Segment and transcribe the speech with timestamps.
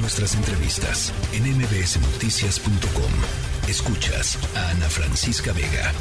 [0.00, 3.68] nuestras entrevistas en mbsnoticias.com.
[3.68, 5.92] Escuchas a Ana Francisca Vega.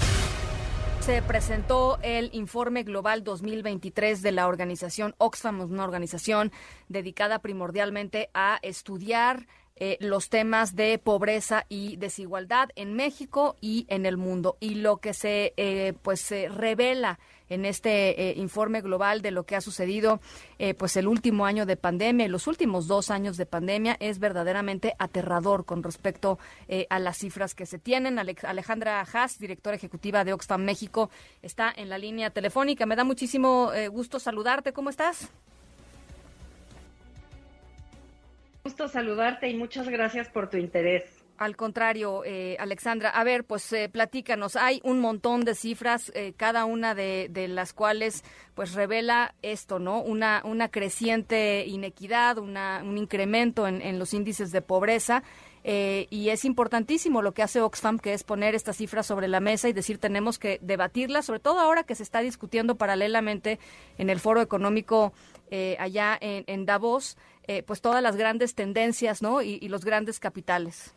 [0.99, 6.51] Se presentó el informe global 2023 de la organización Oxfam, una organización
[6.89, 9.47] dedicada primordialmente a estudiar
[9.79, 14.57] eh, los temas de pobreza y desigualdad en México y en el mundo.
[14.59, 17.19] Y lo que se, eh, pues, se revela
[17.49, 20.19] en este eh, informe global de lo que ha sucedido
[20.77, 24.95] pues el último año de pandemia y los últimos dos años de pandemia es verdaderamente
[24.99, 26.39] aterrador con respecto
[26.89, 28.19] a las cifras que se tienen.
[28.19, 31.09] Alejandra Haas, directora ejecutiva de Oxfam México,
[31.41, 32.85] está en la línea telefónica.
[32.85, 34.73] Me da muchísimo gusto saludarte.
[34.73, 35.29] ¿Cómo estás?
[38.77, 41.03] Gusto saludarte y muchas gracias por tu interés.
[41.39, 44.55] Al contrario, eh, Alexandra, a ver, pues eh, platícanos.
[44.55, 48.23] Hay un montón de cifras, eh, cada una de, las cuales
[48.53, 50.01] pues revela esto, ¿no?
[50.01, 55.23] Una, una creciente inequidad, una, un incremento en, en los índices de pobreza.
[55.69, 59.67] Y es importantísimo lo que hace Oxfam, que es poner estas cifras sobre la mesa
[59.67, 63.59] y decir tenemos que debatirlas, sobre todo ahora que se está discutiendo paralelamente
[63.97, 65.11] en el Foro Económico
[65.77, 67.17] allá en, Davos.
[67.47, 69.41] Eh, pues todas las grandes tendencias ¿no?
[69.41, 70.93] y, los grandes capitales.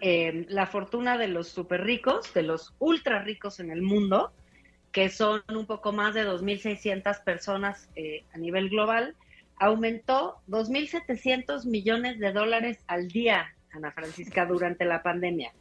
[0.00, 4.32] Eh, la fortuna de los super ricos, de los ultra ricos en el mundo,
[4.90, 9.14] que son un poco más de 2.600 personas eh, a nivel global,
[9.60, 15.52] aumentó 2.700 millones de dólares al día, Ana Francisca, durante la pandemia.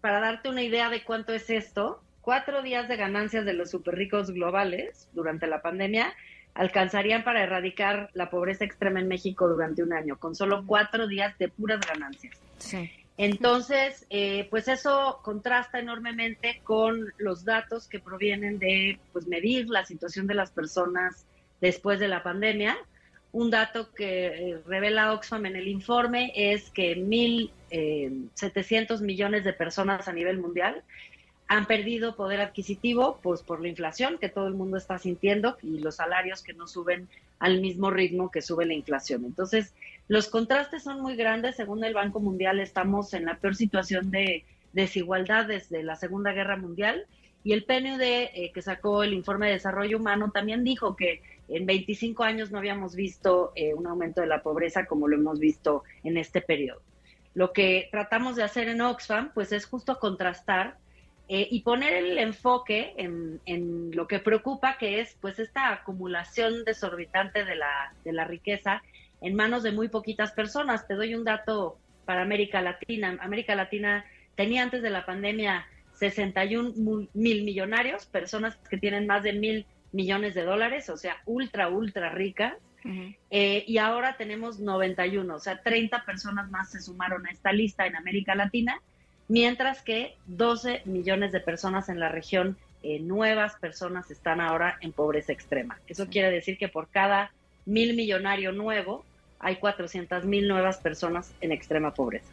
[0.00, 3.96] para darte una idea de cuánto es esto, cuatro días de ganancias de los super
[3.96, 6.14] ricos globales durante la pandemia
[6.54, 11.36] alcanzarían para erradicar la pobreza extrema en México durante un año, con solo cuatro días
[11.38, 12.38] de puras ganancias.
[13.16, 19.84] Entonces, eh, pues eso contrasta enormemente con los datos que provienen de pues, medir la
[19.84, 21.26] situación de las personas
[21.60, 22.76] después de la pandemia.
[23.32, 29.52] Un dato que eh, revela Oxfam en el informe es que 1.700 eh, millones de
[29.52, 30.82] personas a nivel mundial
[31.46, 35.80] han perdido poder adquisitivo pues por la inflación que todo el mundo está sintiendo y
[35.80, 37.08] los salarios que no suben
[37.40, 39.24] al mismo ritmo que sube la inflación.
[39.24, 39.74] Entonces,
[40.06, 41.56] los contrastes son muy grandes.
[41.56, 46.56] Según el Banco Mundial, estamos en la peor situación de desigualdad desde la Segunda Guerra
[46.56, 47.06] Mundial.
[47.42, 51.66] Y el PNUD, eh, que sacó el informe de desarrollo humano, también dijo que en
[51.66, 55.84] 25 años no habíamos visto eh, un aumento de la pobreza como lo hemos visto
[56.04, 56.82] en este periodo.
[57.34, 60.76] Lo que tratamos de hacer en Oxfam, pues es justo contrastar
[61.28, 67.44] eh, y poner el enfoque en, lo que preocupa, que es pues esta acumulación desorbitante
[67.44, 68.82] de la, de la riqueza
[69.20, 70.88] en manos de muy poquitas personas.
[70.88, 73.16] Te doy un dato para América Latina.
[73.20, 75.66] América Latina tenía antes de la pandemia
[76.00, 81.68] 61 mil millonarios, personas que tienen más de mil millones de dólares, o sea, ultra,
[81.68, 82.54] ultra ricas.
[83.30, 87.86] Eh, y ahora tenemos 91, o sea, 30 personas más se sumaron a esta lista
[87.86, 88.80] en América Latina
[89.30, 94.90] mientras que 12 millones de personas en la región, eh, nuevas personas, están ahora en
[94.92, 95.78] pobreza extrema.
[95.86, 97.30] Eso quiere decir que por cada
[97.64, 99.04] mil millonario nuevo
[99.38, 102.26] hay 400 mil nuevas personas en extrema pobreza.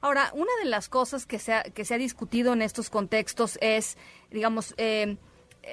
[0.00, 3.58] Ahora, una de las cosas que se ha, que se ha discutido en estos contextos
[3.60, 3.98] es,
[4.30, 5.16] digamos, eh, eh,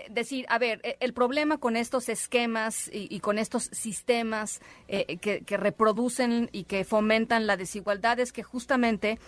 [0.09, 5.57] decir, a ver, eh, el problema con estos esquemas y, con estos sistemas eh, que,
[5.57, 9.19] reproducen y que fomentan la desigualdad es que justamente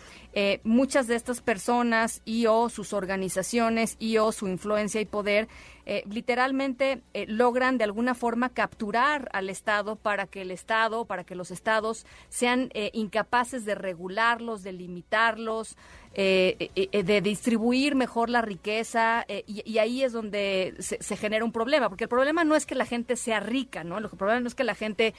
[0.64, 5.47] muchas de estas personas y o sus organizaciones y o su influencia y poder
[5.92, 11.24] eh, literalmente eh, logran de alguna forma capturar al Estado para que el Estado, para
[11.24, 15.78] que los Estados sean eh, incapaces de regularlos, de limitarlos,
[16.16, 22.09] de distribuir mejor la riqueza y, ahí es donde se, genera un problema, porque el
[22.09, 23.97] problema no es que la gente sea rica, ¿no?
[23.97, 25.14] El problema no es que la gente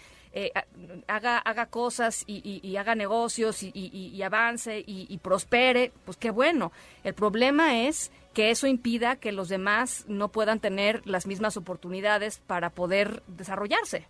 [1.06, 6.72] haga, haga cosas y, haga negocios y, avance y, prospere, pues qué bueno.
[7.04, 12.40] El problema es que eso impida que los demás no puedan tener las mismas oportunidades
[12.46, 14.06] para poder desarrollarse.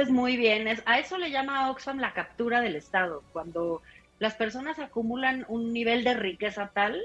[0.00, 3.82] Es muy bien, es, a eso le llama Oxfam la captura del Estado, cuando
[4.18, 7.00] las personas acumulan un nivel de riqueza tal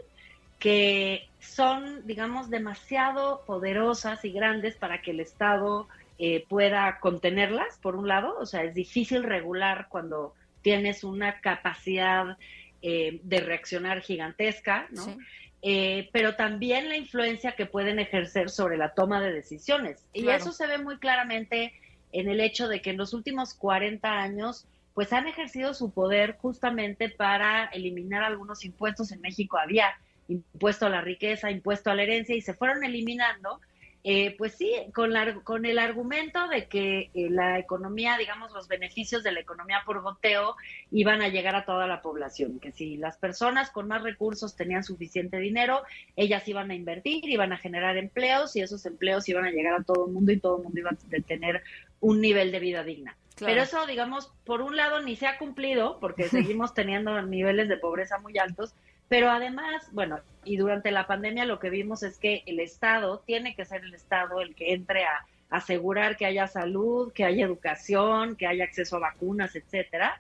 [0.59, 5.87] que son, digamos, demasiado poderosas y grandes para que el Estado
[6.17, 12.37] eh, pueda contenerlas, por un lado, o sea, es difícil regular cuando tienes una capacidad
[12.81, 15.17] eh, de reaccionar gigantesca, ¿no?
[15.61, 20.05] Eh, pero también la influencia que pueden ejercer sobre la toma de decisiones.
[20.13, 21.73] Y eso se ve muy claramente
[22.13, 26.38] en el hecho de que en los últimos 40 años, pues han ejercido su poder
[26.38, 29.12] justamente para eliminar algunos impuestos.
[29.12, 29.94] En México había
[30.27, 33.60] impuesto a la riqueza, impuesto a la herencia y se fueron eliminando
[34.05, 35.13] eh, pues sí, con,
[35.44, 40.01] con el argumento de que eh, la economía, digamos, los beneficios de la economía por
[40.01, 40.57] goteo
[40.91, 44.83] iban a llegar a toda la población, que si las personas con más recursos tenían
[44.83, 45.83] suficiente dinero,
[46.17, 49.83] ellas iban a invertir, iban a generar empleos y esos empleos iban a llegar a
[49.83, 51.63] todo el mundo y todo el mundo iba a tener
[52.01, 53.15] un nivel de vida digna.
[53.39, 57.77] Pero eso, digamos, por un lado ni se ha cumplido porque seguimos teniendo niveles de
[57.77, 58.73] pobreza muy altos,
[59.13, 63.56] pero además, bueno, y durante la pandemia lo que vimos es que el Estado tiene
[63.56, 68.36] que ser el Estado el que entre a asegurar que haya salud, que haya educación,
[68.36, 70.19] que haya acceso a vacunas, etcétera.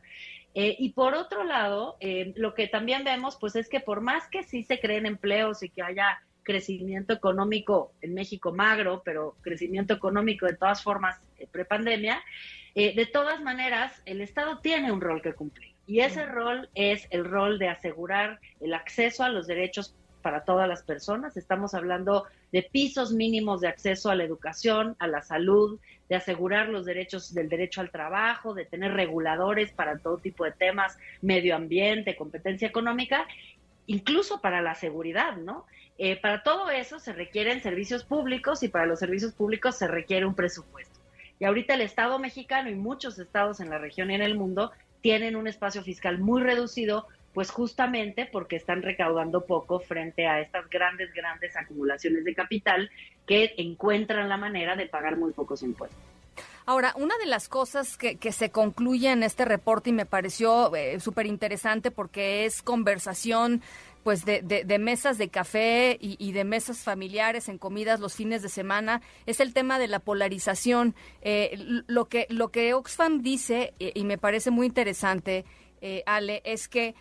[0.53, 4.27] Eh, y por otro lado, eh, lo que también vemos, pues es que por más
[4.27, 9.95] que sí se creen empleos y que haya crecimiento económico en México magro, pero crecimiento
[9.95, 12.21] económico de todas formas eh, prepandemia,
[12.75, 15.72] de todas maneras, el Estado tiene un rol que cumplir.
[15.85, 20.67] Y ese rol es el rol de asegurar el acceso a los derechos para todas
[20.67, 21.37] las personas.
[21.37, 26.69] Estamos hablando de pisos mínimos de acceso a la educación, a la salud, de asegurar
[26.69, 31.55] los derechos del derecho al trabajo, de tener reguladores para todo tipo de temas, medio
[31.55, 33.27] ambiente, competencia económica,
[33.85, 35.65] incluso para la seguridad, ¿no?
[35.97, 40.25] Eh, para todo eso se requieren servicios públicos y para los servicios públicos se requiere
[40.25, 40.99] un presupuesto.
[41.39, 44.71] Y ahorita el Estado mexicano y muchos estados en la región y en el mundo
[45.03, 50.69] tienen un espacio fiscal muy reducido, pues justamente porque están recaudando poco frente a estas
[50.69, 52.89] grandes, grandes acumulaciones de capital
[53.27, 55.99] que encuentran la manera de pagar muy pocos impuestos.
[56.65, 61.01] Ahora, una de las cosas que, se concluye en este reporte y me pareció eh,
[61.01, 63.61] súper interesante porque es conversación
[64.03, 68.49] pues de, de, mesas de café y, de mesas familiares en comidas los fines de
[68.49, 70.93] semana es el tema de la polarización.
[71.21, 71.57] Eh,
[71.87, 75.45] lo que lo que Oxfam dice eh, y me parece muy interesante,
[75.81, 76.95] eh, Ale, es que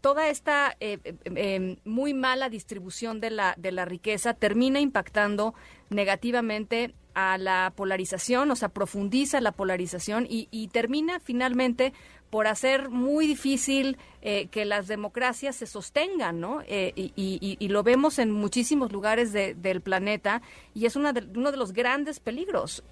[0.00, 5.54] toda esta em, muy mala distribución de la de la riqueza termina impactando
[5.88, 11.92] negativamente a la polarización, o sea, profundiza la polarización y, termina finalmente
[12.30, 16.62] por hacer muy difícil eh, que las democracias se sostengan, ¿no?
[16.66, 20.42] Eh, y, lo vemos en muchísimos lugares del planeta
[20.74, 22.82] y es una uno de los grandes peligros.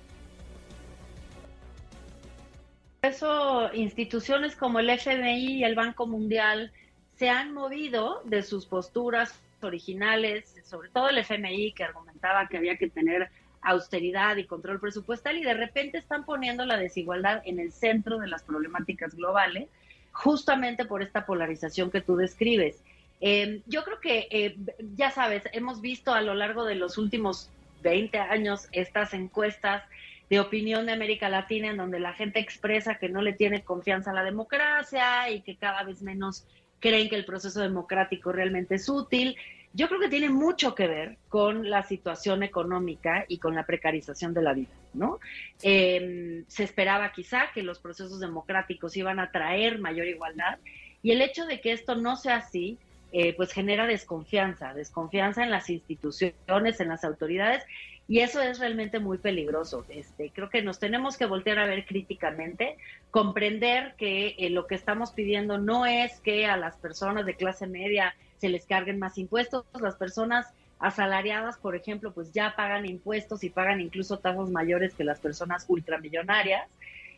[3.02, 6.70] Eso, instituciones como el FMI y el Banco Mundial
[7.16, 12.76] se han movido de sus posturas originales, sobre todo el FMI que argumentaba que había
[12.76, 13.28] que tener
[13.62, 18.28] austeridad y control presupuestal y de repente están poniendo la desigualdad en el centro de
[18.28, 19.68] las problemáticas globales,
[20.10, 22.82] justamente por esta polarización que tú describes.
[23.20, 24.56] Em, yo creo que, eh,
[24.96, 27.50] ya sabes, hemos visto a lo largo de los últimos
[27.82, 29.84] 20 años estas encuestas
[30.28, 34.10] de opinión de América Latina en donde la gente expresa que no le tiene confianza
[34.10, 36.44] a la democracia y que cada vez menos
[36.80, 39.36] creen que el proceso democrático realmente es útil.
[39.74, 44.34] Yo creo que tiene mucho que ver con la situación económica y con la precarización
[44.34, 45.18] de la vida, ¿no?
[45.62, 50.58] Em, se esperaba quizá que los procesos democráticos iban a traer mayor igualdad
[51.02, 52.78] y el hecho de que esto no sea así,
[53.12, 57.64] eh, pues genera desconfianza, desconfianza en las instituciones, en las autoridades
[58.12, 59.86] y eso es realmente muy peligroso.
[59.88, 62.76] Este, creo que nos tenemos que voltear a ver críticamente,
[63.10, 67.66] comprender que eh, lo que estamos pidiendo no es que a las personas de clase
[67.66, 69.64] media se les carguen más impuestos.
[69.80, 75.04] Las personas asalariadas, por ejemplo, pues ya pagan impuestos y pagan incluso tasas mayores que
[75.04, 76.68] las personas ultramillonarias.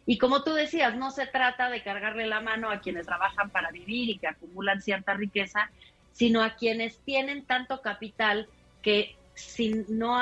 [0.07, 3.73] Y como tú decías, no se trata de cargarle la mano a quienes trabajan para
[3.73, 5.73] vivir y que acumulan cierta riqueza,
[6.13, 8.47] sino a quienes tienen tanto capital
[8.81, 10.17] que sin no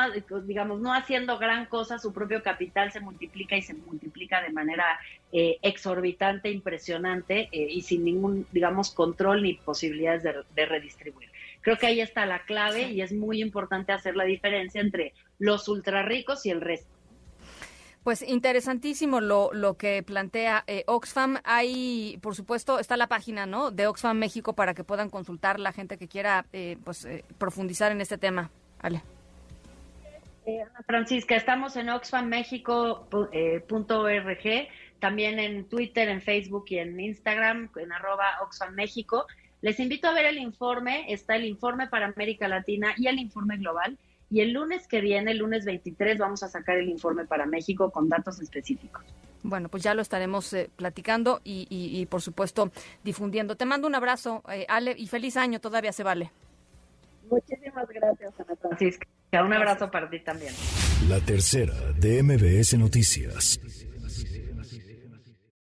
[0.46, 4.84] digamos no haciendo gran cosa su propio capital se multiplica y se multiplica de manera
[5.32, 11.86] eh, exorbitante impresionante eh, y sin ningún digamos control ni posibilidades de, redistribuir creo que
[11.86, 16.46] ahí está la clave y es muy importante hacer la diferencia entre los ultra ricos
[16.46, 16.88] y el resto
[18.02, 21.38] pues interesantísimo lo, lo que plantea eh, Oxfam.
[21.44, 23.70] Hay, por supuesto, está la página ¿no?
[23.70, 26.44] de Oxfam México para que puedan consultar la gente que quiera
[26.82, 27.06] pues,
[27.38, 28.50] profundizar en este tema.
[30.44, 37.92] Eh, Francisca, estamos en oxfammexico.org, eh, también en Twitter, en Facebook y en Instagram, en
[37.92, 38.74] arroba Oxfam
[39.60, 43.56] Les invito a ver el informe, está el informe para América Latina y el informe
[43.56, 43.96] global.
[44.30, 47.90] Y el lunes que viene, el lunes 23, vamos a sacar el informe para México
[47.90, 49.04] con datos específicos.
[49.44, 52.72] Bueno, pues ya lo estaremos eh, platicando y, por supuesto,
[53.04, 53.56] difundiendo.
[53.56, 56.32] Te mando un abrazo, Ale, y feliz año, todavía se vale.
[57.32, 59.06] Muchísimas gracias, Ana Francisca.
[59.32, 60.52] Un abrazo para ti también.
[61.08, 63.58] La tercera de MBS Noticias.